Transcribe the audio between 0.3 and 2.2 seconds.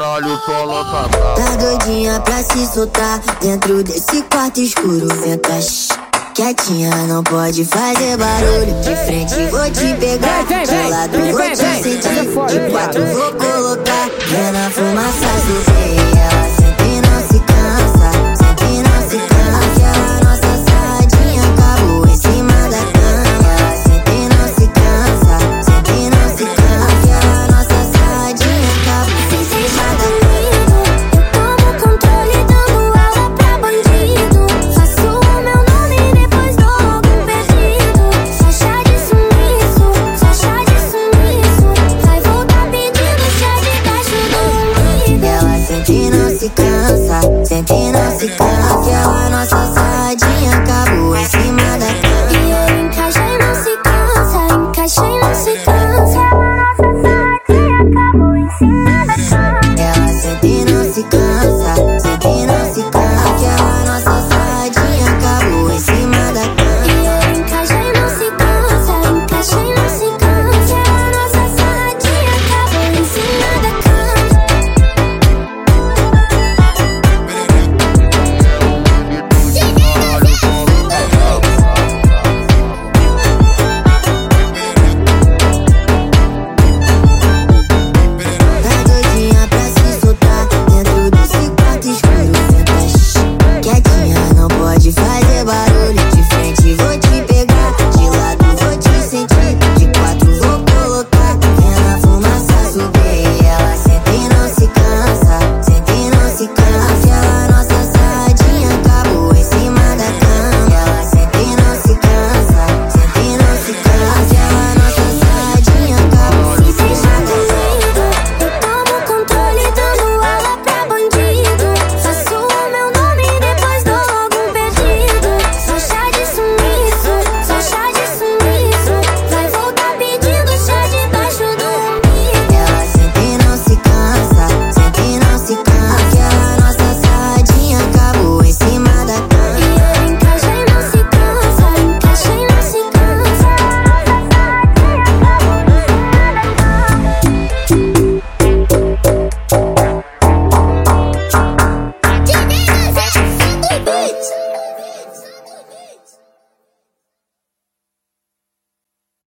tô louca. Tá doidinha